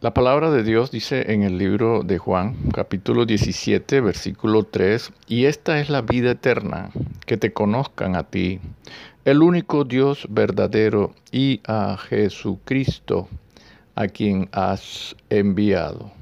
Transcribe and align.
La 0.00 0.14
palabra 0.14 0.52
de 0.52 0.62
Dios 0.62 0.92
dice 0.92 1.32
en 1.32 1.42
el 1.42 1.58
libro 1.58 2.04
de 2.04 2.18
Juan, 2.18 2.54
capítulo 2.72 3.26
17, 3.26 4.00
versículo 4.00 4.62
3, 4.62 5.12
y 5.26 5.46
esta 5.46 5.80
es 5.80 5.90
la 5.90 6.02
vida 6.02 6.30
eterna, 6.30 6.90
que 7.26 7.36
te 7.36 7.52
conozcan 7.52 8.14
a 8.14 8.22
ti, 8.22 8.60
el 9.24 9.42
único 9.42 9.82
Dios 9.82 10.28
verdadero, 10.30 11.16
y 11.32 11.62
a 11.66 11.96
Jesucristo, 11.96 13.28
a 13.96 14.06
quien 14.06 14.48
has 14.52 15.16
enviado. 15.30 16.12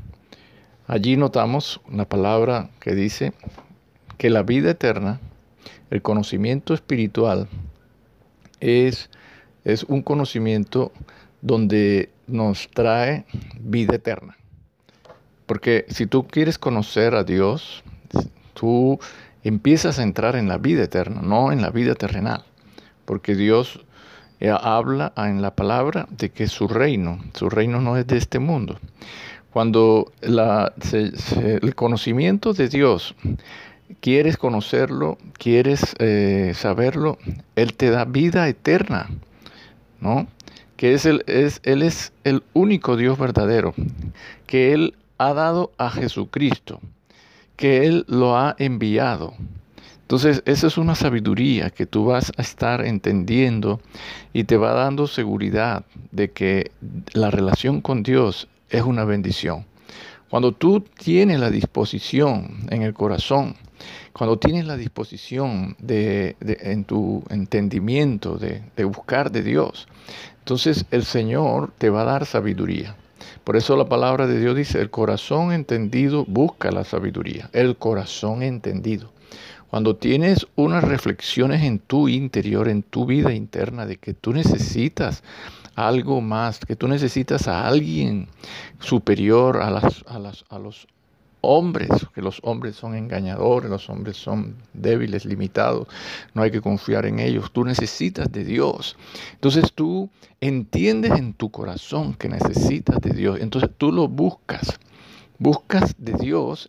Allí 0.86 1.18
notamos 1.18 1.82
la 1.92 2.08
palabra 2.08 2.70
que 2.80 2.94
dice 2.94 3.34
que 4.16 4.30
la 4.30 4.42
vida 4.42 4.70
eterna, 4.70 5.20
el 5.90 6.00
conocimiento 6.00 6.72
espiritual, 6.72 7.46
es, 8.58 9.10
es 9.64 9.84
un 9.84 10.00
conocimiento 10.00 10.92
donde 11.46 12.10
nos 12.26 12.68
trae 12.74 13.24
vida 13.60 13.94
eterna. 13.94 14.36
Porque 15.46 15.86
si 15.88 16.06
tú 16.06 16.26
quieres 16.26 16.58
conocer 16.58 17.14
a 17.14 17.22
Dios, 17.22 17.84
tú 18.54 18.98
empiezas 19.44 20.00
a 20.00 20.02
entrar 20.02 20.34
en 20.34 20.48
la 20.48 20.58
vida 20.58 20.82
eterna, 20.82 21.22
no 21.22 21.52
en 21.52 21.62
la 21.62 21.70
vida 21.70 21.94
terrenal. 21.94 22.42
Porque 23.04 23.36
Dios 23.36 23.84
eh, 24.40 24.50
habla 24.50 25.12
en 25.16 25.40
la 25.40 25.54
palabra 25.54 26.08
de 26.10 26.30
que 26.30 26.48
su 26.48 26.66
reino, 26.66 27.20
su 27.34 27.48
reino 27.48 27.80
no 27.80 27.96
es 27.96 28.08
de 28.08 28.16
este 28.16 28.40
mundo. 28.40 28.80
Cuando 29.52 30.12
el 30.22 31.74
conocimiento 31.76 32.54
de 32.54 32.68
Dios, 32.68 33.14
quieres 34.00 34.36
conocerlo, 34.36 35.16
quieres 35.38 35.94
eh, 36.00 36.52
saberlo, 36.56 37.18
Él 37.54 37.74
te 37.74 37.90
da 37.90 38.04
vida 38.04 38.48
eterna, 38.48 39.08
¿no? 40.00 40.26
Que 40.76 40.94
es 40.94 41.06
el, 41.06 41.24
es, 41.26 41.60
Él 41.62 41.82
es 41.82 42.12
el 42.24 42.42
único 42.52 42.96
Dios 42.96 43.18
verdadero, 43.18 43.74
que 44.46 44.72
Él 44.72 44.94
ha 45.18 45.32
dado 45.32 45.72
a 45.78 45.90
Jesucristo, 45.90 46.80
que 47.56 47.86
Él 47.86 48.04
lo 48.08 48.36
ha 48.36 48.54
enviado. 48.58 49.34
Entonces, 50.02 50.42
esa 50.46 50.68
es 50.68 50.78
una 50.78 50.94
sabiduría 50.94 51.70
que 51.70 51.84
tú 51.84 52.04
vas 52.04 52.32
a 52.36 52.42
estar 52.42 52.86
entendiendo 52.86 53.80
y 54.32 54.44
te 54.44 54.56
va 54.56 54.72
dando 54.72 55.08
seguridad 55.08 55.84
de 56.12 56.30
que 56.30 56.70
la 57.12 57.30
relación 57.30 57.80
con 57.80 58.04
Dios 58.04 58.46
es 58.70 58.82
una 58.82 59.04
bendición. 59.04 59.64
Cuando 60.30 60.52
tú 60.52 60.80
tienes 60.80 61.40
la 61.40 61.50
disposición 61.50 62.66
en 62.70 62.82
el 62.82 62.94
corazón, 62.94 63.56
cuando 64.12 64.38
tienes 64.38 64.66
la 64.66 64.76
disposición 64.76 65.76
de, 65.78 66.36
en 66.40 66.84
tu 66.84 67.24
entendimiento 67.30 68.36
de, 68.36 68.62
de 68.76 68.84
buscar 68.84 69.32
de 69.32 69.42
Dios, 69.42 69.88
entonces 70.46 70.86
el 70.92 71.04
Señor 71.04 71.72
te 71.76 71.90
va 71.90 72.02
a 72.02 72.04
dar 72.04 72.24
sabiduría. 72.24 72.94
Por 73.42 73.56
eso 73.56 73.76
la 73.76 73.88
palabra 73.88 74.28
de 74.28 74.38
Dios 74.38 74.54
dice, 74.54 74.80
el 74.80 74.90
corazón 74.90 75.50
entendido 75.50 76.24
busca 76.24 76.70
la 76.70 76.84
sabiduría. 76.84 77.50
El 77.52 77.76
corazón 77.76 78.44
entendido. 78.44 79.10
Cuando 79.70 79.96
tienes 79.96 80.46
unas 80.54 80.84
reflexiones 80.84 81.64
en 81.64 81.80
tu 81.80 82.08
interior, 82.08 82.68
en 82.68 82.84
tu 82.84 83.06
vida 83.06 83.34
interna, 83.34 83.86
de 83.86 83.96
que 83.96 84.14
tú 84.14 84.32
necesitas 84.32 85.24
algo 85.74 86.20
más, 86.20 86.60
que 86.60 86.76
tú 86.76 86.86
necesitas 86.86 87.48
a 87.48 87.66
alguien 87.66 88.28
superior 88.78 89.60
a, 89.60 89.72
las, 89.72 90.04
a, 90.06 90.20
las, 90.20 90.44
a 90.48 90.60
los 90.60 90.86
hombres, 91.46 91.88
que 92.14 92.22
los 92.22 92.40
hombres 92.42 92.76
son 92.76 92.94
engañadores, 92.94 93.70
los 93.70 93.88
hombres 93.88 94.16
son 94.16 94.56
débiles, 94.72 95.24
limitados, 95.24 95.88
no 96.34 96.42
hay 96.42 96.50
que 96.50 96.60
confiar 96.60 97.06
en 97.06 97.18
ellos, 97.18 97.50
tú 97.52 97.64
necesitas 97.64 98.30
de 98.32 98.44
Dios. 98.44 98.96
Entonces 99.32 99.72
tú 99.72 100.10
entiendes 100.40 101.12
en 101.12 101.34
tu 101.34 101.50
corazón 101.50 102.14
que 102.14 102.28
necesitas 102.28 103.00
de 103.00 103.10
Dios, 103.10 103.38
entonces 103.40 103.70
tú 103.76 103.92
lo 103.92 104.08
buscas, 104.08 104.78
buscas 105.38 105.94
de 105.98 106.12
Dios, 106.14 106.68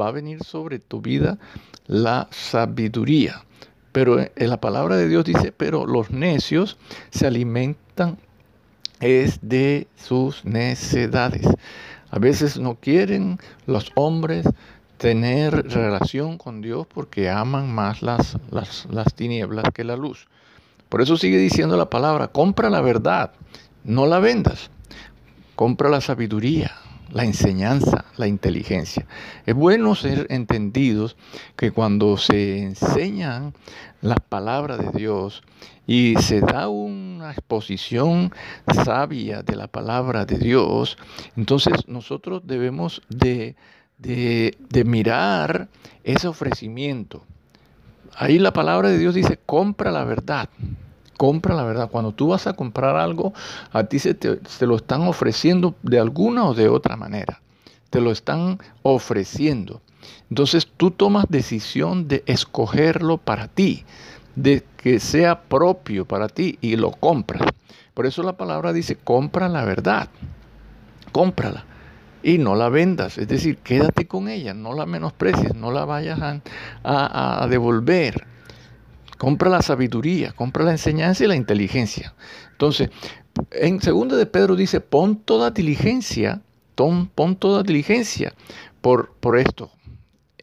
va 0.00 0.08
a 0.08 0.12
venir 0.12 0.42
sobre 0.42 0.78
tu 0.78 1.00
vida 1.00 1.38
la 1.86 2.28
sabiduría. 2.30 3.44
Pero 3.92 4.18
en 4.18 4.50
la 4.50 4.60
palabra 4.60 4.96
de 4.96 5.08
Dios 5.08 5.24
dice, 5.24 5.52
pero 5.52 5.86
los 5.86 6.10
necios 6.10 6.78
se 7.10 7.26
alimentan 7.26 8.18
es 9.00 9.38
de 9.42 9.86
sus 9.96 10.44
necedades. 10.44 11.46
A 12.14 12.20
veces 12.20 12.60
no 12.60 12.76
quieren 12.76 13.40
los 13.66 13.90
hombres 13.96 14.46
tener 14.98 15.68
relación 15.72 16.38
con 16.38 16.60
Dios 16.60 16.86
porque 16.86 17.28
aman 17.28 17.74
más 17.74 18.02
las, 18.02 18.38
las, 18.52 19.14
tinieblas 19.16 19.64
que 19.74 19.82
la 19.82 19.96
luz. 19.96 20.28
Por 20.88 21.02
eso 21.02 21.16
sigue 21.16 21.38
diciendo 21.38 21.76
la 21.76 21.90
palabra, 21.90 22.28
compra 22.28 22.70
la 22.70 22.82
verdad, 22.82 23.32
no 23.82 24.06
la 24.06 24.20
vendas. 24.20 24.70
Compra 25.56 25.88
la 25.88 26.00
sabiduría, 26.00 26.70
la 27.10 27.24
enseñanza, 27.24 28.04
la 28.16 28.26
inteligencia. 28.26 29.06
Es 29.46 29.54
bueno 29.54 29.94
ser 29.94 30.26
entendidos 30.30 31.16
que 31.56 31.70
cuando 31.70 32.16
se 32.16 32.62
enseñan 32.62 33.54
las 34.00 34.20
palabras 34.20 34.78
de 34.78 34.98
Dios 34.98 35.42
y 35.86 36.16
se 36.16 36.40
da 36.40 36.68
una 36.68 37.32
exposición 37.32 38.32
sabia 38.84 39.42
de 39.42 39.56
la 39.56 39.66
palabra 39.66 40.24
de 40.24 40.38
Dios, 40.38 40.96
entonces 41.36 41.88
nosotros 41.88 42.42
debemos 42.44 43.02
de, 43.08 43.56
de, 43.98 44.84
mirar 44.84 45.68
ese 46.02 46.28
ofrecimiento. 46.28 47.24
Ahí 48.16 48.38
la 48.38 48.52
palabra 48.52 48.88
de 48.90 48.98
Dios 48.98 49.14
dice, 49.14 49.38
compra 49.44 49.90
la 49.90 50.04
verdad. 50.04 50.48
Compra 51.16 51.54
la 51.54 51.64
verdad. 51.64 51.90
Cuando 51.90 52.12
tú 52.12 52.28
vas 52.28 52.46
a 52.46 52.54
comprar 52.54 52.96
algo, 52.96 53.32
a 53.72 53.84
ti 53.84 53.98
se 53.98 54.14
te, 54.14 54.38
lo 54.66 54.76
están 54.76 55.02
ofreciendo 55.02 55.74
de 55.82 55.98
alguna 55.98 56.44
o 56.44 56.54
de 56.54 56.68
otra 56.68 56.96
manera. 56.96 57.40
Te 57.90 58.00
lo 58.00 58.10
están 58.10 58.58
ofreciendo. 58.82 59.80
Entonces 60.28 60.68
tú 60.76 60.90
tomas 60.90 61.26
decisión 61.28 62.08
de 62.08 62.22
escogerlo 62.26 63.18
para 63.18 63.48
ti 63.48 63.84
de 64.36 64.64
que 64.76 64.98
sea 64.98 65.42
propio 65.42 66.04
para 66.04 66.28
ti 66.28 66.58
y 66.60 66.76
lo 66.76 66.90
compras. 66.90 67.42
Por 67.94 68.06
eso 68.06 68.22
la 68.22 68.36
palabra 68.36 68.72
dice, 68.72 68.96
compra 68.96 69.48
la 69.48 69.64
verdad, 69.64 70.08
cómprala 71.12 71.64
y 72.22 72.38
no 72.38 72.56
la 72.56 72.68
vendas, 72.68 73.18
es 73.18 73.28
decir, 73.28 73.58
quédate 73.58 74.08
con 74.08 74.28
ella, 74.28 74.54
no 74.54 74.72
la 74.72 74.86
menosprecies, 74.86 75.54
no 75.54 75.70
la 75.70 75.84
vayas 75.84 76.40
a 76.82 77.46
devolver. 77.48 78.33
Compra 79.18 79.50
la 79.50 79.62
sabiduría, 79.62 80.32
compra 80.32 80.64
la 80.64 80.72
enseñanza 80.72 81.24
y 81.24 81.28
la 81.28 81.36
inteligencia. 81.36 82.14
Entonces, 82.52 82.90
en 83.50 83.80
segundo 83.80 84.16
de 84.16 84.26
Pedro 84.26 84.56
dice, 84.56 84.80
pon 84.80 85.16
toda 85.16 85.50
diligencia, 85.50 86.42
pon, 86.74 87.08
pon 87.08 87.36
toda 87.36 87.62
diligencia 87.62 88.34
por, 88.80 89.12
por 89.20 89.38
esto, 89.38 89.70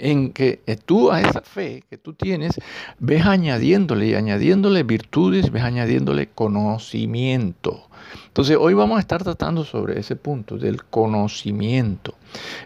en 0.01 0.31
que 0.33 0.59
tú 0.85 1.11
a 1.11 1.21
esa 1.21 1.41
fe 1.41 1.83
que 1.89 1.97
tú 1.97 2.13
tienes, 2.13 2.59
ves 2.99 3.25
añadiéndole 3.25 4.07
y 4.07 4.15
añadiéndole 4.15 4.83
virtudes, 4.83 5.51
ves 5.51 5.63
añadiéndole 5.63 6.27
conocimiento. 6.27 7.87
Entonces 8.27 8.57
hoy 8.59 8.73
vamos 8.73 8.97
a 8.97 9.01
estar 9.01 9.23
tratando 9.23 9.63
sobre 9.63 9.99
ese 9.99 10.15
punto 10.15 10.57
del 10.57 10.83
conocimiento. 10.83 12.15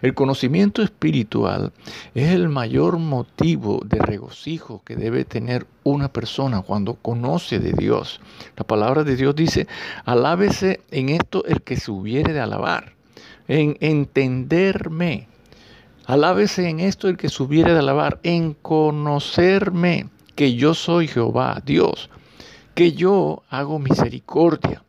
El 0.00 0.14
conocimiento 0.14 0.82
espiritual 0.82 1.72
es 2.14 2.30
el 2.30 2.48
mayor 2.48 2.98
motivo 2.98 3.82
de 3.84 3.98
regocijo 3.98 4.82
que 4.84 4.96
debe 4.96 5.24
tener 5.24 5.66
una 5.84 6.08
persona 6.08 6.62
cuando 6.62 6.94
conoce 6.94 7.58
de 7.58 7.72
Dios. 7.72 8.20
La 8.56 8.64
palabra 8.64 9.04
de 9.04 9.16
Dios 9.16 9.34
dice, 9.34 9.66
alábese 10.04 10.80
en 10.90 11.10
esto 11.10 11.44
el 11.44 11.62
que 11.62 11.76
se 11.76 11.90
hubiere 11.90 12.32
de 12.32 12.40
alabar, 12.40 12.94
en 13.46 13.76
entenderme 13.80 15.28
Alábese 16.06 16.68
en 16.68 16.78
esto 16.78 17.08
el 17.08 17.16
que 17.16 17.28
subiere 17.28 17.72
de 17.72 17.80
alabar, 17.80 18.20
en 18.22 18.54
conocerme 18.54 20.08
que 20.36 20.54
yo 20.54 20.72
soy 20.72 21.08
Jehová, 21.08 21.60
Dios, 21.66 22.10
que 22.76 22.92
yo 22.92 23.42
hago 23.50 23.80
misericordia, 23.80 24.84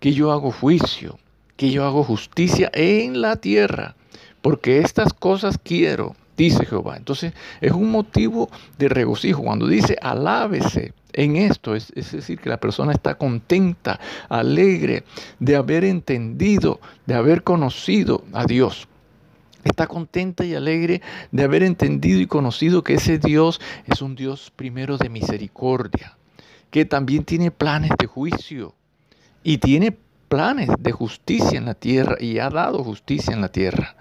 que 0.00 0.12
yo 0.12 0.30
hago 0.32 0.52
juicio, 0.52 1.18
que 1.56 1.70
yo 1.70 1.86
hago 1.86 2.04
justicia 2.04 2.70
en 2.74 3.22
la 3.22 3.36
tierra, 3.36 3.96
porque 4.42 4.80
estas 4.80 5.14
cosas 5.14 5.56
quiero, 5.62 6.14
dice 6.36 6.66
Jehová. 6.66 6.98
Entonces 6.98 7.32
es 7.62 7.72
un 7.72 7.90
motivo 7.90 8.50
de 8.76 8.90
regocijo. 8.90 9.42
Cuando 9.42 9.66
dice 9.66 9.96
alábese 10.02 10.92
en 11.14 11.36
esto, 11.36 11.74
es, 11.74 11.90
es, 11.96 12.12
decir, 12.12 12.38
que 12.38 12.50
la 12.50 12.60
persona 12.60 12.92
está 12.92 13.14
contenta, 13.14 13.98
alegre 14.28 15.04
de 15.38 15.56
haber 15.56 15.84
entendido, 15.84 16.80
de 17.06 17.14
haber 17.14 17.44
conocido 17.44 18.24
a 18.34 18.44
Dios 18.44 18.88
está 19.64 19.86
contenta 19.86 20.44
y 20.44 20.54
alegre 20.54 21.02
de 21.32 21.44
haber 21.44 21.62
entendido 21.62 22.20
y 22.20 22.26
conocido 22.26 22.82
que 22.82 22.94
ese 22.94 23.18
Dios 23.18 23.60
es 23.86 24.02
un 24.02 24.14
Dios 24.14 24.52
primero 24.54 24.98
de 24.98 25.08
misericordia, 25.08 26.16
que 26.70 26.84
también 26.84 27.24
tiene 27.24 27.50
planes 27.50 27.92
de 27.98 28.06
juicio 28.06 28.74
y 29.42 29.58
tiene 29.58 29.96
planes 30.28 30.70
de 30.78 30.92
justicia 30.92 31.58
en 31.58 31.66
la 31.66 31.74
tierra 31.74 32.16
y 32.20 32.38
ha 32.38 32.50
dado 32.50 32.84
justicia 32.84 33.34
en 33.34 33.40
la 33.40 33.50
tierra. 33.50 33.96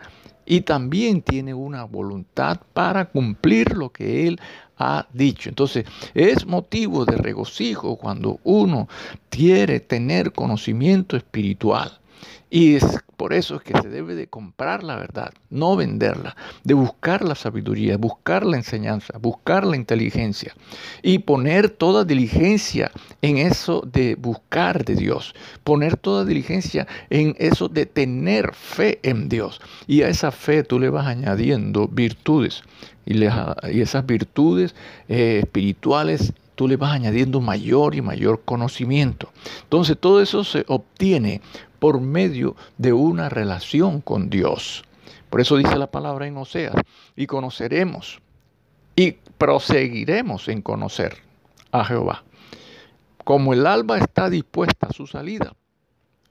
Y 0.45 0.61
también 0.61 1.21
tiene 1.21 1.53
una 1.53 1.83
voluntad 1.83 2.59
para 2.73 3.05
cumplir 3.05 3.75
lo 3.75 3.91
que 3.91 4.27
Él 4.27 4.39
ha 4.77 5.07
dicho. 5.13 5.49
Entonces, 5.49 5.85
es 6.15 6.47
motivo 6.47 7.05
de 7.05 7.17
regocijo 7.17 7.97
cuando 7.97 8.39
uno 8.43 8.87
quiere 9.29 9.79
tener 9.79 10.31
conocimiento 10.31 11.17
espiritual 11.17 11.99
Y 12.49 12.75
es 12.75 12.85
por 13.15 13.33
eso 13.33 13.59
que 13.59 13.79
se 13.79 13.89
debe 13.89 14.15
de 14.15 14.27
comprar 14.27 14.83
la 14.83 14.95
verdad, 14.95 15.31
no 15.49 15.75
venderla, 15.75 16.35
de 16.63 16.73
buscar 16.73 17.23
la 17.23 17.35
sabiduría, 17.35 17.97
buscar 17.97 18.45
la 18.45 18.57
enseñanza, 18.57 19.17
buscar 19.19 19.65
la 19.65 19.75
inteligencia 19.75 20.55
y 21.03 21.19
poner 21.19 21.69
toda 21.69 22.05
diligencia 22.05 22.91
en 23.21 23.37
eso 23.37 23.83
de 23.91 24.15
buscar 24.15 24.85
de 24.85 24.95
Dios, 24.95 25.35
poner 25.63 25.97
toda 25.97 26.25
diligencia 26.25 26.87
en 27.09 27.35
eso 27.37 27.67
de 27.67 27.85
tener 27.85 28.53
fe 28.53 28.99
en 29.03 29.29
Dios. 29.29 29.61
Y 29.85 30.01
a 30.01 30.07
esa 30.07 30.31
fe 30.31 30.63
tú 30.63 30.79
le 30.79 30.89
vas 30.89 31.05
añadiendo 31.05 31.87
virtudes 31.87 32.63
y, 33.05 33.23
esas 33.81 34.05
virtudes 34.05 34.75
eh, 35.07 35.41
espirituales 35.43 36.33
tú 36.55 36.67
le 36.67 36.75
vas 36.75 36.91
añadiendo 36.91 37.39
mayor 37.39 37.95
y 37.95 38.01
mayor 38.01 38.41
conocimiento. 38.43 39.31
Entonces 39.63 39.97
todo 39.97 40.21
eso 40.21 40.43
se 40.43 40.65
obtiene 40.67 41.41
por 41.79 42.01
medio 42.01 42.55
de 42.77 42.93
una 42.93 43.29
relación 43.29 44.01
con 44.01 44.29
Dios. 44.29 44.83
Por 45.29 45.41
eso 45.41 45.57
dice 45.57 45.77
la 45.77 45.87
palabra 45.87 46.27
en 46.27 46.37
Oseas, 46.37 46.75
y 47.15 47.27
conoceremos 47.27 48.19
y 48.95 49.13
proseguiremos 49.37 50.47
en 50.49 50.61
conocer 50.61 51.17
a 51.71 51.85
Jehová. 51.85 52.23
Como 53.23 53.53
el 53.53 53.65
alba 53.65 53.97
está 53.97 54.29
dispuesta 54.29 54.87
a 54.87 54.93
su 54.93 55.07
salida, 55.07 55.53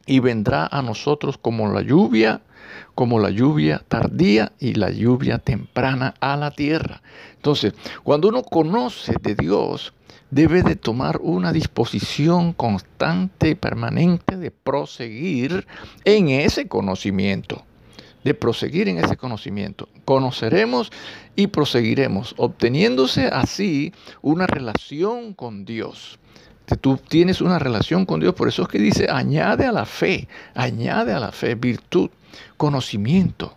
y 0.08 0.20
vendrá 0.20 0.66
a 0.66 0.82
nosotros 0.82 1.38
como 1.38 1.68
la 1.70 1.82
lluvia, 1.82 2.40
como 2.94 3.18
la 3.18 3.30
lluvia 3.30 3.82
tardía 3.88 4.52
y 4.58 4.74
la 4.74 4.90
lluvia 4.90 5.38
temprana 5.38 6.14
a 6.20 6.36
la 6.36 6.50
tierra. 6.50 7.02
Entonces, 7.36 7.74
cuando 8.02 8.28
uno 8.28 8.42
conoce 8.42 9.14
de 9.20 9.34
Dios, 9.34 9.92
debe 10.30 10.62
de 10.62 10.76
tomar 10.76 11.18
una 11.22 11.52
disposición 11.52 12.52
constante 12.52 13.50
y 13.50 13.54
permanente 13.54 14.36
de 14.36 14.50
proseguir 14.50 15.66
en 16.04 16.28
ese 16.28 16.68
conocimiento, 16.68 17.64
de 18.24 18.34
proseguir 18.34 18.88
en 18.88 18.98
ese 18.98 19.16
conocimiento. 19.16 19.88
Conoceremos 20.04 20.90
y 21.34 21.46
proseguiremos, 21.46 22.34
obteniéndose 22.36 23.26
así 23.26 23.92
una 24.22 24.46
relación 24.46 25.32
con 25.34 25.64
Dios. 25.64 26.18
Tú 26.82 26.98
tienes 26.98 27.40
una 27.40 27.58
relación 27.58 28.04
con 28.04 28.20
Dios, 28.20 28.34
por 28.34 28.48
eso 28.48 28.62
es 28.62 28.68
que 28.68 28.78
dice, 28.78 29.08
añade 29.10 29.64
a 29.64 29.72
la 29.72 29.86
fe, 29.86 30.28
añade 30.54 31.14
a 31.14 31.20
la 31.20 31.32
fe 31.32 31.54
virtud, 31.54 32.10
conocimiento. 32.58 33.56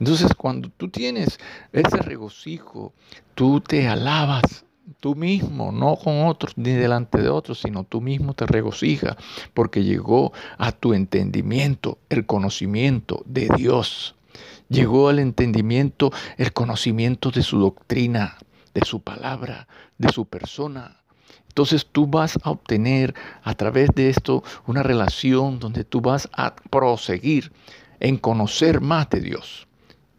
Entonces, 0.00 0.34
cuando 0.34 0.68
tú 0.76 0.88
tienes 0.88 1.38
ese 1.72 1.98
regocijo, 1.98 2.92
tú 3.36 3.60
te 3.60 3.86
alabas 3.86 4.64
tú 5.00 5.14
mismo, 5.14 5.72
no 5.72 5.96
con 5.96 6.26
otros 6.26 6.56
ni 6.56 6.72
delante 6.72 7.20
de 7.20 7.28
otros, 7.28 7.60
sino 7.60 7.84
tú 7.84 8.00
mismo 8.00 8.34
te 8.34 8.46
regocijas 8.46 9.16
porque 9.54 9.84
llegó 9.84 10.32
a 10.56 10.72
tu 10.72 10.94
entendimiento 10.94 11.98
el 12.08 12.26
conocimiento 12.26 13.22
de 13.26 13.48
Dios. 13.56 14.14
Llegó 14.68 15.08
al 15.08 15.18
entendimiento 15.18 16.12
el 16.36 16.52
conocimiento 16.52 17.30
de 17.30 17.42
su 17.42 17.58
doctrina, 17.58 18.36
de 18.74 18.82
su 18.84 19.00
palabra, 19.00 19.66
de 19.96 20.10
su 20.10 20.26
persona. 20.26 20.98
Entonces 21.48 21.86
tú 21.90 22.06
vas 22.06 22.38
a 22.42 22.50
obtener 22.50 23.14
a 23.42 23.54
través 23.54 23.90
de 23.94 24.10
esto 24.10 24.44
una 24.66 24.82
relación 24.82 25.58
donde 25.58 25.84
tú 25.84 26.00
vas 26.00 26.28
a 26.32 26.54
proseguir 26.54 27.52
en 28.00 28.16
conocer 28.16 28.80
más 28.80 29.10
de 29.10 29.20
Dios 29.20 29.66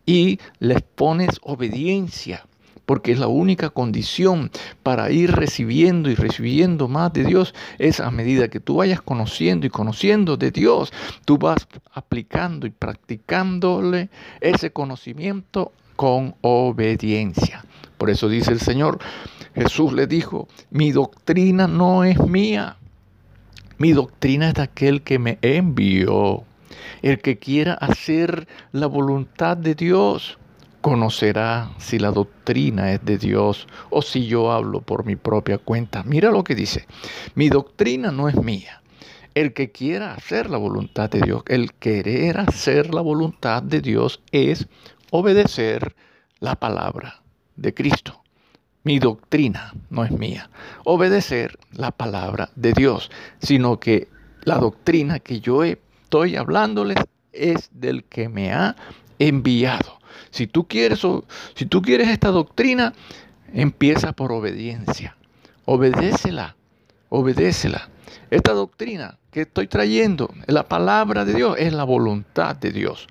y 0.05 0.39
les 0.59 0.81
pones 0.81 1.39
obediencia 1.43 2.45
porque 2.89 3.11
es 3.11 3.19
la 3.19 3.27
única 3.27 3.69
condición 3.69 4.49
para 4.81 5.11
ir 5.11 5.33
recibiendo 5.33 6.09
y 6.09 6.15
recibiendo 6.15 6.87
más 6.87 7.13
de 7.13 7.23
Dios, 7.23 7.53
es 7.77 7.99
a 7.99 8.09
medida 8.09 8.47
que 8.47 8.59
tú 8.59 8.77
vayas 8.77 8.99
conociendo 8.99 9.67
y 9.67 9.69
conociendo 9.69 10.37
de 10.37 10.49
Dios, 10.49 10.91
tú 11.23 11.37
vas 11.37 11.67
aplicando 11.93 12.65
y 12.65 12.71
practicándole 12.71 14.09
ese 14.41 14.71
conocimiento 14.71 15.71
con 15.95 16.33
obediencia. 16.41 17.63
Por 17.99 18.09
eso 18.09 18.27
dice 18.27 18.53
el 18.53 18.59
Señor, 18.59 18.97
Jesús 19.53 19.93
le 19.93 20.07
dijo, 20.07 20.47
mi 20.71 20.91
doctrina 20.91 21.67
no 21.67 22.03
es 22.03 22.17
mía, 22.17 22.77
mi 23.77 23.91
doctrina 23.91 24.47
es 24.47 24.55
de 24.55 24.63
aquel 24.63 25.03
que 25.03 25.19
me 25.19 25.37
envió. 25.43 26.43
El 27.03 27.19
que 27.19 27.37
quiera 27.37 27.75
hacer 27.75 28.47
la 28.71 28.87
voluntad 28.87 29.57
de 29.57 29.75
Dios, 29.75 30.39
conocerá 30.89 31.69
si 31.77 31.99
la 31.99 32.09
doctrina 32.09 32.91
es 32.91 33.05
de 33.05 33.19
Dios 33.19 33.67
o 33.91 34.01
si 34.01 34.25
yo 34.25 34.51
hablo 34.51 34.81
por 34.81 35.05
mi 35.05 35.15
propia 35.15 35.59
cuenta. 35.59 36.01
Mira 36.01 36.31
lo 36.31 36.43
que 36.43 36.55
dice, 36.55 36.87
mi 37.35 37.47
doctrina 37.49 38.11
no 38.11 38.27
es 38.27 38.35
mía. 38.35 38.81
El 39.35 39.53
que 39.53 39.71
quiera 39.71 40.15
hacer 40.15 40.49
la 40.49 40.57
voluntad 40.57 41.07
de 41.11 41.21
Dios, 41.21 41.43
el 41.45 41.73
querer 41.73 42.39
hacer 42.39 42.91
la 42.91 43.01
voluntad 43.01 43.61
de 43.61 43.81
Dios 43.81 44.23
es 44.31 44.67
obedecer 45.11 45.95
la 46.39 46.55
palabra 46.55 47.21
de 47.55 47.71
Cristo. 47.75 48.23
Mi 48.83 48.97
doctrina 48.97 49.75
no 49.91 50.03
es 50.03 50.11
mía. 50.11 50.49
Obedecer 50.85 51.59
la 51.71 51.91
palabra 51.91 52.49
de 52.55 52.73
Dios, 52.73 53.11
sino 53.39 53.79
que 53.79 54.07
la 54.41 54.57
doctrina 54.57 55.19
que 55.19 55.39
yo 55.39 55.63
estoy 55.63 56.35
hablándoles 56.35 56.97
es 57.33 57.69
del 57.73 58.03
que 58.03 58.29
me 58.29 58.51
ha 58.53 58.75
enviado. 59.19 59.99
Si 60.31 60.47
tú 60.47 60.67
quieres, 60.67 61.01
si 61.55 61.65
tú 61.65 61.81
quieres 61.81 62.09
esta 62.09 62.29
doctrina, 62.29 62.93
empieza 63.53 64.13
por 64.13 64.31
obediencia. 64.31 65.15
Obedécela, 65.65 66.55
obedécela. 67.09 67.89
Esta 68.31 68.53
doctrina 68.53 69.17
que 69.31 69.41
estoy 69.41 69.67
trayendo, 69.67 70.33
la 70.47 70.67
palabra 70.67 71.25
de 71.25 71.33
Dios, 71.33 71.55
es 71.59 71.73
la 71.73 71.83
voluntad 71.83 72.55
de 72.55 72.71
Dios. 72.71 73.07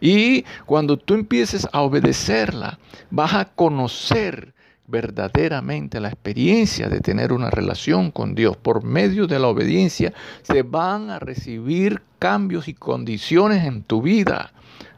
Y 0.00 0.44
cuando 0.66 0.96
tú 0.96 1.14
empieces 1.14 1.68
a 1.72 1.82
obedecerla, 1.82 2.78
vas 3.10 3.34
a 3.34 3.46
conocer 3.46 4.54
verdaderamente 4.88 6.00
la 6.00 6.08
experiencia 6.08 6.88
de 6.88 7.00
tener 7.00 7.32
una 7.32 7.50
relación 7.50 8.10
con 8.10 8.34
Dios. 8.34 8.56
Por 8.56 8.82
medio 8.82 9.26
de 9.26 9.38
la 9.38 9.48
obediencia 9.48 10.12
se 10.42 10.62
van 10.62 11.10
a 11.10 11.18
recibir 11.18 12.02
cambios 12.18 12.68
y 12.68 12.74
condiciones 12.74 13.64
en 13.64 13.82
tu 13.82 14.02
vida 14.02 14.52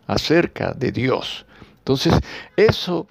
acerca 0.06 0.72
de 0.72 0.92
Dios. 0.92 1.44
Entonces, 1.78 2.14
eso, 2.56 3.08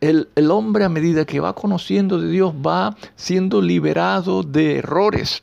el, 0.00 0.28
hombre 0.50 0.84
a 0.84 0.88
medida 0.88 1.26
que 1.26 1.40
va 1.40 1.54
conociendo 1.54 2.18
de 2.18 2.30
Dios 2.30 2.54
va 2.54 2.96
siendo 3.16 3.60
liberado 3.60 4.42
de 4.42 4.78
errores. 4.78 5.42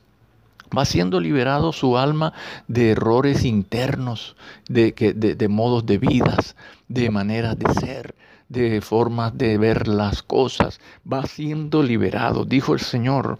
Va 0.75 0.85
siendo 0.85 1.19
liberado 1.19 1.73
su 1.73 1.97
alma 1.97 2.33
de 2.67 2.91
errores 2.91 3.43
internos, 3.43 4.37
de, 4.69 4.93
de, 4.93 5.35
de 5.35 5.47
modos 5.49 5.85
de 5.85 5.97
vidas, 5.97 6.55
de 6.87 7.09
maneras 7.11 7.59
de 7.59 7.73
ser, 7.73 8.15
de 8.51 8.81
formas 8.81 9.37
de 9.37 9.57
ver 9.57 9.87
las 9.87 10.21
cosas. 10.23 10.79
Va 11.11 11.25
siendo 11.25 11.81
liberado, 11.81 12.43
dijo 12.43 12.73
el 12.73 12.81
Señor. 12.81 13.39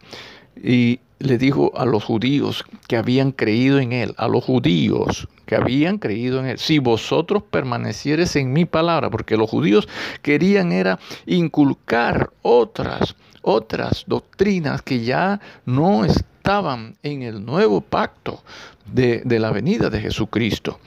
Y 0.56 1.02
le 1.20 1.38
dijo 1.38 1.72
a 1.76 1.86
los 1.86 2.04
judíos 2.04 2.66
que 2.88 2.98
habían 2.98 3.32
creído 3.32 3.80
en 3.80 3.92
él, 3.92 4.14
a 4.18 4.28
los 4.28 4.44
judíos 4.44 5.28
que 5.46 5.56
habían 5.56 5.98
creído 5.98 6.40
en 6.40 6.48
él, 6.48 6.58
si 6.58 6.80
vosotros 6.80 7.44
permanecieres 7.44 8.36
en 8.36 8.54
mi 8.54 8.66
palabra, 8.66 9.10
porque 9.10 9.38
los 9.38 9.50
judíos 9.50 9.88
querían 10.22 10.72
era 10.72 10.98
inculcar 11.26 12.32
otras, 12.42 13.16
otras 13.42 14.06
doctrinas 14.08 14.82
que 14.82 15.04
ya 15.04 15.40
no 15.66 16.06
estaban 16.06 16.96
en 17.04 17.22
el 17.22 17.46
nuevo 17.46 17.82
pacto 17.82 18.44
de, 18.86 19.22
de 19.26 19.40
la 19.40 19.52
venida 19.52 19.90
de 19.90 20.02
Jesucristo. 20.02 20.80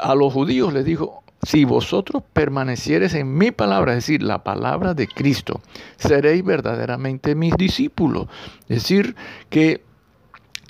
A 0.00 0.14
los 0.14 0.32
judíos 0.32 0.72
les 0.72 0.84
dijo, 0.84 1.22
si 1.46 1.64
vosotros 1.64 2.24
permaneciereis 2.32 3.14
en 3.14 3.38
mi 3.38 3.52
palabra, 3.52 3.92
es 3.92 3.98
decir, 3.98 4.20
la 4.20 4.42
palabra 4.42 4.94
de 4.94 5.06
Cristo, 5.06 5.60
seréis 5.96 6.44
verdaderamente 6.44 7.36
mis 7.36 7.56
discípulos. 7.56 8.26
Es 8.68 8.82
decir, 8.82 9.14
que 9.48 9.84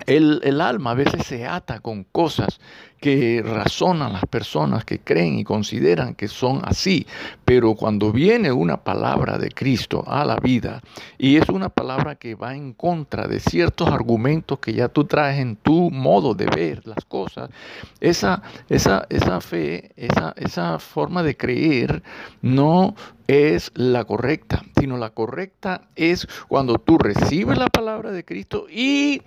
el, 0.05 0.61
alma 0.61 0.91
a 0.91 0.95
veces 0.95 1.26
se 1.26 1.47
ata 1.47 1.81
con 1.81 2.05
cosas 2.05 2.61
que 3.00 3.43
razonan 3.45 4.15
las 4.15 4.25
personas 4.26 4.85
que 4.85 4.99
creen 4.99 5.38
y 5.38 5.45
consideran 5.45 6.15
que 6.15 6.29
son 6.29 6.61
así, 6.65 7.07
pero 7.45 7.75
cuando 7.75 8.11
viene 8.11 8.50
una 8.53 8.79
palabra 8.79 9.38
de 9.38 9.50
Cristo 9.50 10.03
a 10.07 10.25
la 10.25 10.37
vida 10.37 10.83
y 11.19 11.37
es 11.37 11.49
una 11.49 11.69
palabra 11.69 12.17
que 12.17 12.35
va 12.35 12.55
en 12.55 12.73
contra 12.73 13.26
de 13.29 13.38
ciertos 13.41 13.88
argumentos 13.88 14.59
que 14.59 14.73
ya 14.73 14.88
tú 14.88 15.05
traes 15.05 15.38
en 15.38 15.57
tu 15.57 15.91
modo 15.91 16.35
de 16.35 16.47
ver 16.47 16.87
las 16.87 17.05
cosas, 17.05 17.50
esa, 18.00 18.43
esa, 18.69 19.07
esa 19.11 19.41
fe, 19.41 19.93
esa, 19.97 20.35
esa 20.37 20.79
forma 20.79 21.23
de 21.23 21.37
creer 21.37 22.03
no 22.41 22.95
es 23.29 23.73
la 23.75 24.05
correcta, 24.05 24.62
sino 24.79 24.97
la 24.97 25.11
correcta 25.11 25.83
es 25.97 26.26
cuando 26.49 26.79
tú 26.79 26.99
recibes 26.99 27.59
la 27.59 27.67
palabra 27.67 28.11
de 28.11 28.25
Cristo 28.25 28.67
y 28.71 29.23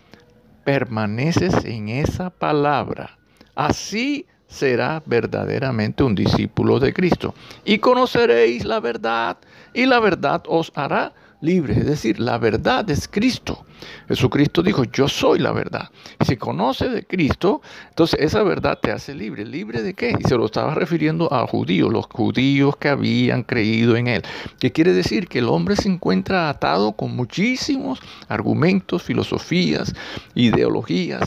permaneces 0.70 1.66
en 1.66 1.90
esa 1.90 2.30
palabra, 2.30 3.18
así 3.56 4.28
será 4.46 5.02
verdaderamente 5.04 6.04
un 6.04 6.14
discípulo 6.14 6.80
de 6.80 6.94
Cristo. 6.94 7.34
Y 7.66 7.80
conoceréis 7.80 8.66
la 8.66 8.80
verdad, 8.80 9.38
y 9.74 9.88
la 9.88 10.00
verdad 10.00 10.44
os 10.46 10.72
hará 10.76 11.12
libres. 11.42 11.78
Es 11.78 11.86
decir, 11.86 12.20
la 12.20 12.38
verdad 12.38 12.90
es 12.90 13.08
Cristo. 13.08 13.66
Jesucristo 14.08 14.62
dijo, 14.62 14.84
yo 14.86 15.08
soy 15.08 15.40
la 15.40 15.52
verdad. 15.52 15.90
Si 16.26 16.36
conoces 16.36 16.92
de 16.92 17.06
Cristo, 17.06 17.62
entonces 17.90 18.20
esa 18.20 18.44
verdad 18.44 18.80
te 18.82 18.92
hace 18.92 19.16
libre. 19.16 19.46
¿Libre 19.46 19.82
de 19.82 19.94
qué? 19.94 20.14
Y 20.20 20.28
se 20.28 20.36
lo 20.36 20.46
estaba 20.46 20.76
refiriendo 20.76 21.32
a 21.34 21.48
judíos, 21.48 21.92
los 21.92 22.06
judíos 22.08 22.76
que 22.78 22.90
habían 22.90 23.44
creído 23.44 23.96
en 23.96 24.08
Él. 24.08 24.24
¿Qué 24.60 24.72
quiere 24.72 24.94
decir? 24.94 25.28
Que 25.28 25.40
el 25.40 25.48
hombre 25.48 25.76
se 25.76 25.90
encuentra 25.90 26.50
atado 26.50 26.92
con 26.94 27.16
muchísimos 27.16 28.00
argumentos, 28.28 29.04
filosofías, 29.04 29.94
ideologías, 30.36 31.22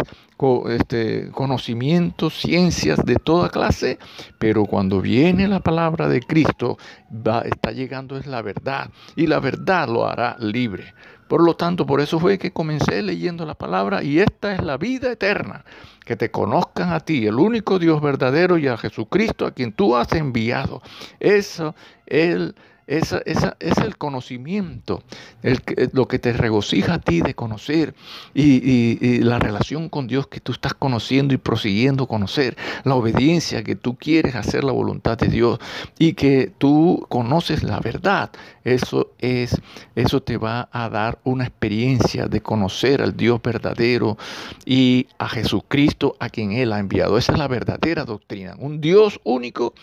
este, 0.68 1.30
conocimientos, 1.30 2.34
ciencias 2.34 3.04
de 3.04 3.16
toda 3.16 3.49
clase, 3.50 3.99
pero 4.38 4.64
cuando 4.64 5.00
viene 5.00 5.46
la 5.49 5.61
palabra 5.61 6.08
de 6.08 6.20
Cristo, 6.20 6.78
va, 7.11 7.42
está 7.42 7.70
llegando 7.70 8.16
es 8.16 8.26
la 8.26 8.42
verdad 8.42 8.90
y 9.16 9.26
la 9.26 9.40
verdad 9.40 9.88
lo 9.88 10.06
hará 10.06 10.37
libre. 10.38 10.94
Por 11.32 11.42
lo 11.42 11.56
tanto, 11.56 11.87
por 11.87 12.02
eso 12.02 12.18
fue 12.20 12.38
que 12.38 12.50
comencé 12.50 13.00
leyendo 13.00 13.46
la 13.46 13.54
palabra 13.54 14.02
y 14.02 14.18
esta 14.18 14.54
es 14.54 14.62
la 14.62 14.76
vida 14.76 15.11
eterna, 15.11 15.64
que 16.04 16.14
te 16.14 16.30
conozcan 16.30 16.92
a 16.92 17.00
ti, 17.00 17.26
el 17.26 17.37
único 17.37 17.78
Dios 17.78 18.02
verdadero 18.02 18.58
y 18.58 18.66
a 18.68 18.76
Jesucristo 18.76 19.46
a 19.46 19.52
quien 19.52 19.72
tú 19.72 19.96
has 19.96 20.12
enviado. 20.12 20.82
Eso, 21.20 21.75
Él 22.12 22.54
esa, 22.87 23.23
es 23.25 23.78
el 23.78 23.97
conocimiento, 23.97 25.02
el, 25.42 25.61
lo 25.92 26.09
que 26.09 26.19
te 26.19 26.33
regocija 26.33 26.95
a 26.95 26.99
ti 26.99 27.21
de 27.21 27.35
conocer 27.35 27.95
y, 28.35 29.21
la 29.23 29.38
relación 29.38 29.88
con 29.88 30.09
Dios 30.09 30.26
que 30.26 30.40
tú 30.40 30.52
estás 30.52 30.75
conociendo 30.75 31.33
y 31.33 31.37
prosiguiendo 31.37 32.07
conocer, 32.07 32.57
la 32.85 32.95
obediencia 32.95 33.62
que 33.62 33.76
tú 33.76 33.97
quieres 33.97 34.35
hacer 34.35 34.64
la 34.64 34.73
voluntad 34.73 35.16
de 35.16 35.28
Dios 35.28 35.59
y 35.99 36.14
que 36.14 36.52
tú 36.59 37.07
conoces 37.09 37.62
la 37.62 37.78
verdad. 37.78 38.31
Eso 38.64 39.12
es, 39.19 39.61
eso 39.95 40.23
te 40.23 40.37
va 40.37 40.69
a 40.73 40.88
dar 40.88 41.19
una 41.25 41.45
experiencia 41.45 42.26
de 42.26 42.40
conocer 42.40 43.00
al 43.00 43.16
Dios 43.16 43.40
verdadero 43.42 44.19
y 44.64 45.07
a 45.19 45.28
Jesucristo 45.28 46.16
a 46.19 46.28
quien 46.28 46.52
Él 46.52 46.73
ha 46.73 46.78
enviado. 46.78 47.16
Esa 47.16 47.33
es 47.33 47.38
la 47.38 47.49
verdadera 47.49 48.04
doctrina. 48.04 48.54
Un 48.59 48.81
Dios 48.81 49.21
único 49.25 49.75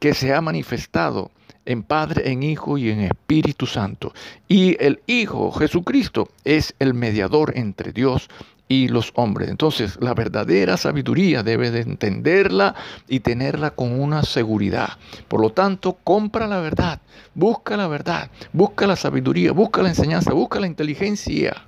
que 0.00 0.14
se 0.14 0.34
ha 0.34 0.40
manifestado 0.40 1.30
en 1.66 1.82
Padre, 1.82 2.32
en 2.32 2.42
Hijo 2.42 2.78
y 2.78 2.90
en 2.90 3.00
Espíritu 3.00 3.66
Santo. 3.66 4.12
Y 4.48 4.76
el 4.82 5.00
Hijo, 5.06 5.52
Jesucristo, 5.52 6.28
es 6.44 6.74
el 6.78 6.94
mediador 6.94 7.52
entre 7.56 7.92
Dios 7.92 8.28
y 8.66 8.88
los 8.88 9.12
hombres. 9.14 9.50
Entonces, 9.50 9.98
la 10.00 10.14
verdadera 10.14 10.76
sabiduría 10.76 11.42
debe 11.42 11.70
de 11.70 11.80
entenderla 11.80 12.74
y 13.08 13.20
tenerla 13.20 13.72
con 13.72 14.00
una 14.00 14.22
seguridad. 14.22 14.90
Por 15.28 15.40
lo 15.40 15.50
tanto, 15.50 15.98
compra 16.04 16.46
la 16.46 16.60
verdad, 16.60 17.00
busca 17.34 17.76
la 17.76 17.88
verdad, 17.88 18.30
busca 18.52 18.86
la 18.86 18.96
sabiduría, 18.96 19.52
busca 19.52 19.82
la 19.82 19.88
enseñanza, 19.90 20.32
busca 20.32 20.60
la 20.60 20.66
inteligencia 20.66 21.64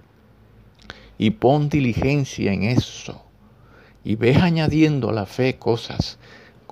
y 1.19 1.31
pon 1.31 1.69
diligencia 1.69 2.53
en 2.53 2.63
eso. 2.63 3.25
Y 4.05 4.17
ves 4.17 4.39
añadiendo 4.39 5.11
a 5.11 5.13
la 5.13 5.27
fe 5.27 5.59
cosas 5.59 6.19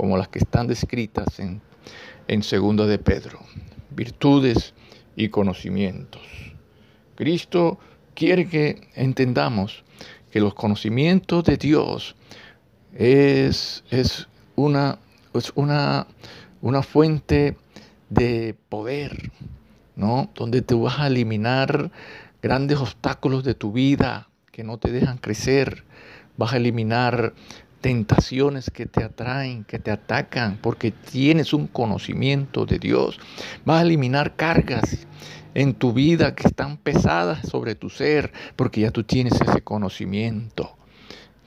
como 0.00 0.16
las 0.16 0.28
que 0.28 0.38
están 0.38 0.66
descritas 0.66 1.38
en 1.40 1.60
en 2.26 2.42
de 2.86 2.98
Pedro, 2.98 3.40
virtudes 3.90 4.72
y 5.16 5.28
conocimientos. 5.28 6.22
Cristo 7.16 7.78
quiere 8.14 8.48
que 8.48 8.88
entendamos 8.94 9.84
que 10.30 10.38
los 10.38 10.54
conocimientos 10.54 11.44
de 11.44 11.56
Dios 11.56 12.14
es, 12.94 13.82
es, 13.90 14.28
una, 14.54 15.00
es 15.34 15.52
una, 15.56 16.06
una 16.62 16.82
fuente 16.82 17.56
de 18.08 18.54
poder, 18.68 19.32
¿no? 19.96 20.30
Donde 20.36 20.62
te 20.62 20.74
vas 20.76 21.00
a 21.00 21.08
eliminar 21.08 21.90
grandes 22.40 22.78
obstáculos 22.78 23.42
de 23.42 23.54
tu 23.54 23.72
vida 23.72 24.30
que 24.52 24.62
no 24.62 24.78
te 24.78 24.92
dejan 24.92 25.18
crecer, 25.18 25.84
vas 26.36 26.52
a 26.52 26.58
eliminar 26.58 27.34
tentaciones 27.80 28.70
que 28.70 28.86
te 28.86 29.04
atraen, 29.04 29.64
que 29.64 29.78
te 29.78 29.90
atacan, 29.90 30.58
porque 30.60 30.90
tienes 30.90 31.52
un 31.52 31.66
conocimiento 31.66 32.66
de 32.66 32.78
Dios. 32.78 33.18
Vas 33.64 33.80
a 33.80 33.82
eliminar 33.82 34.36
cargas 34.36 35.06
en 35.54 35.74
tu 35.74 35.92
vida 35.92 36.34
que 36.34 36.46
están 36.46 36.76
pesadas 36.76 37.48
sobre 37.48 37.74
tu 37.74 37.90
ser, 37.90 38.32
porque 38.56 38.82
ya 38.82 38.90
tú 38.90 39.04
tienes 39.04 39.40
ese 39.40 39.62
conocimiento. 39.62 40.76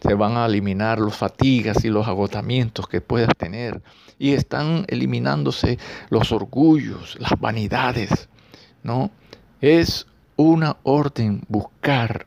Se 0.01 0.15
van 0.15 0.35
a 0.35 0.45
eliminar 0.45 0.99
las 0.99 1.15
fatigas 1.15 1.85
y 1.85 1.89
los 1.89 2.07
agotamientos 2.07 2.87
que 2.87 2.99
puedas 2.99 3.31
tener. 3.37 3.81
Y 4.19 4.33
están 4.33 4.85
eliminándose 4.89 5.77
los 6.09 6.31
orgullos, 6.31 7.17
las 7.19 7.39
vanidades. 7.39 8.27
¿no? 8.83 9.11
Es 9.61 10.07
una 10.35 10.77
orden 10.83 11.43
buscar 11.47 12.25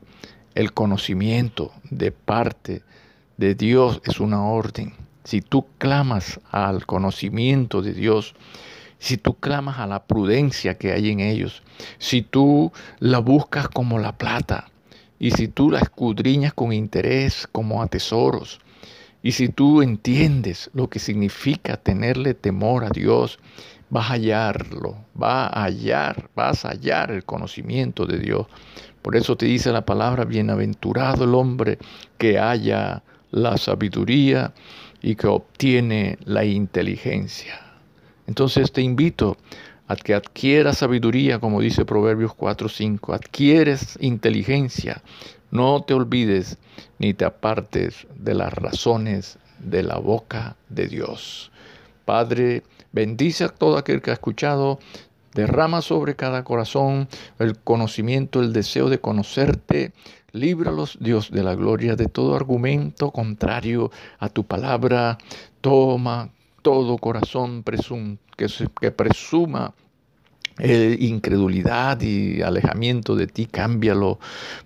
el 0.55 0.73
conocimiento 0.73 1.71
de 1.91 2.11
parte 2.11 2.73
de 2.73 2.83
Dios 3.37 4.01
es 4.03 4.19
una 4.19 4.43
orden. 4.43 4.93
Si 5.23 5.41
tú 5.41 5.67
clamas 5.77 6.39
al 6.51 6.85
conocimiento 6.85 7.81
de 7.81 7.93
Dios, 7.93 8.33
si 8.97 9.17
tú 9.17 9.35
clamas 9.35 9.77
a 9.77 9.85
la 9.85 10.05
prudencia 10.05 10.77
que 10.77 10.91
hay 10.91 11.11
en 11.11 11.19
ellos, 11.19 11.61
si 11.99 12.23
tú 12.23 12.71
la 12.99 13.19
buscas 13.19 13.67
como 13.67 13.99
la 13.99 14.17
plata, 14.17 14.71
y 15.19 15.31
si 15.31 15.47
tú 15.47 15.71
la 15.71 15.79
escudriñas 15.79 16.53
con 16.53 16.73
interés 16.73 17.47
como 17.51 17.81
a 17.81 17.87
tesoros, 17.87 18.59
y 19.21 19.31
si 19.33 19.49
tú 19.49 19.81
entiendes 19.81 20.69
lo 20.73 20.89
que 20.89 20.99
significa 20.99 21.77
tenerle 21.77 22.33
temor 22.33 22.85
a 22.85 22.89
Dios, 22.89 23.39
vas 23.89 24.05
a 24.05 24.13
hallarlo, 24.13 24.97
vas 25.13 25.51
a 25.53 25.63
hallar, 25.63 26.29
vas 26.35 26.65
a 26.65 26.69
hallar 26.69 27.11
el 27.11 27.23
conocimiento 27.23 28.05
de 28.05 28.19
Dios. 28.19 28.47
Por 29.01 29.15
eso 29.15 29.35
te 29.35 29.45
dice 29.45 29.71
la 29.71 29.85
palabra, 29.85 30.25
bienaventurado 30.25 31.23
el 31.23 31.35
hombre 31.35 31.77
que 32.17 32.39
haya 32.39 33.03
la 33.31 33.57
sabiduría 33.57 34.53
y 35.01 35.15
que 35.15 35.27
obtiene 35.27 36.17
la 36.25 36.45
inteligencia. 36.45 37.59
Entonces 38.27 38.71
te 38.71 38.81
invito 38.81 39.37
a 39.87 39.95
que 39.95 40.13
adquieras 40.13 40.79
sabiduría, 40.79 41.39
como 41.39 41.61
dice 41.61 41.85
Proverbios 41.85 42.33
4:5, 42.35 43.13
adquieres 43.13 43.97
inteligencia, 44.01 45.01
no 45.51 45.81
te 45.83 45.93
olvides 45.93 46.57
ni 46.99 47.13
te 47.13 47.25
apartes 47.25 48.05
de 48.15 48.33
las 48.33 48.53
razones 48.53 49.37
de 49.59 49.83
la 49.83 49.97
boca 49.97 50.57
de 50.69 50.87
Dios. 50.87 51.51
Padre, 52.03 52.63
bendice 52.91 53.45
a 53.45 53.49
todo 53.49 53.77
aquel 53.77 54.01
que 54.01 54.11
ha 54.11 54.13
escuchado, 54.13 54.79
derrama 55.37 55.81
sobre 55.81 56.15
cada 56.15 56.43
corazón 56.43 57.07
el 57.37 57.57
conocimiento, 57.59 58.41
el 58.41 58.53
deseo 58.53 58.89
de 58.89 58.99
conocerte, 58.99 59.93
Líbralos, 60.33 60.97
Dios 60.99 61.31
de 61.31 61.41
la 61.41 61.55
gloria, 61.55 61.95
de 61.95 62.07
todo 62.07 62.35
argumento 62.35 63.11
contrario 63.11 63.91
a 64.19 64.29
tu 64.29 64.43
palabra. 64.43 65.17
Toma 65.61 66.29
todo 66.61 66.97
corazón 66.97 67.63
que, 68.35 68.47
que 68.81 68.91
presuma 68.91 69.73
eh, 70.59 70.97
incredulidad 70.99 72.01
y 72.01 72.41
alejamiento 72.41 73.15
de 73.15 73.27
ti, 73.27 73.45
cámbialo. 73.45 74.19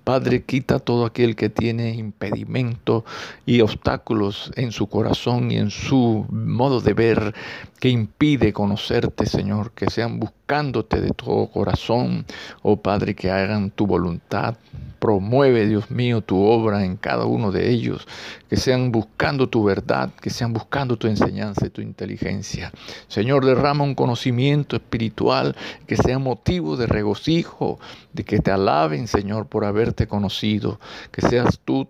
Padre, 0.06 0.44
quita 0.44 0.80
todo 0.80 1.06
aquel 1.06 1.36
que 1.36 1.50
tiene 1.50 1.94
impedimento 1.96 3.04
y 3.46 3.60
obstáculos 3.60 4.52
en 4.56 4.72
su 4.72 4.88
corazón 4.88 5.52
y 5.52 5.58
en 5.58 5.70
su 5.70 6.26
modo 6.30 6.80
de 6.80 6.94
ver 6.94 7.36
que 7.80 7.90
impide 7.90 8.54
conocerte, 8.54 9.26
Señor, 9.26 9.72
que 9.72 9.90
sean 9.90 10.20
de 10.52 11.12
todo 11.16 11.48
corazón, 11.48 12.26
oh 12.62 12.76
Padre, 12.76 13.16
que 13.16 13.32
hagan 13.32 13.72
tu 13.72 13.88
voluntad. 13.88 14.58
Promueve, 15.00 15.66
Dios 15.66 15.90
mío, 15.90 16.20
tu 16.20 16.44
obra 16.44 16.84
en 16.84 16.98
cada 16.98 17.26
uno 17.26 17.54
de 17.54 17.72
ellos, 17.72 18.06
que 18.50 18.58
sean 18.58 18.92
buscando 18.92 19.48
tu 19.48 19.64
verdad, 19.64 20.12
que 20.20 20.30
sean 20.30 20.52
buscando 20.52 20.98
tu 20.98 21.08
enseñanza 21.08 21.68
y 21.68 21.70
tu 21.70 21.80
inteligencia. 21.80 22.74
Señor, 23.08 23.46
derrama 23.46 23.86
un 23.86 23.96
conocimiento 23.96 24.76
espiritual 24.76 25.56
que 25.88 25.96
sea 25.96 26.20
motivo 26.20 26.76
de 26.76 26.86
regocijo, 26.86 27.80
de 28.12 28.26
que 28.26 28.40
te 28.40 28.52
alaben, 28.52 29.08
Señor, 29.08 29.48
por 29.48 29.64
haberte 29.64 30.06
conocido, 30.06 30.82
que 31.12 31.22
seas 31.22 31.62
tú 31.64 31.88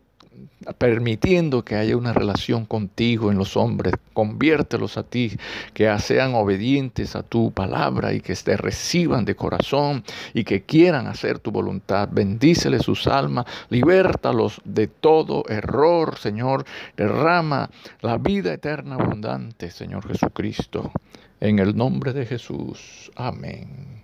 permitiendo 0.77 1.63
que 1.63 1.75
haya 1.75 1.97
una 1.97 2.13
relación 2.13 2.65
contigo 2.65 3.31
en 3.31 3.37
los 3.37 3.57
hombres. 3.57 3.93
Conviértelos 4.13 4.97
a 4.97 5.03
ti, 5.03 5.37
que 5.73 5.93
sean 5.99 6.35
obedientes 6.35 7.15
a 7.15 7.23
tu 7.23 7.51
palabra 7.51 8.13
y 8.13 8.21
que 8.21 8.35
te 8.35 8.57
reciban 8.57 9.25
de 9.25 9.35
corazón 9.35 10.03
y 10.33 10.43
que 10.43 10.63
quieran 10.63 11.07
hacer 11.07 11.39
tu 11.39 11.51
voluntad. 11.51 12.09
Bendícele 12.11 12.79
sus 12.79 13.07
almas, 13.07 13.45
libértalos 13.69 14.61
de 14.65 14.87
todo 14.87 15.43
error, 15.47 16.17
Señor. 16.17 16.65
Derrama 16.97 17.69
la 18.01 18.17
vida 18.17 18.53
eterna 18.53 18.95
abundante, 18.95 19.71
Señor 19.71 20.07
Jesucristo. 20.07 20.91
En 21.39 21.59
el 21.59 21.75
nombre 21.75 22.13
de 22.13 22.25
Jesús. 22.25 23.11
Amén. 23.15 24.01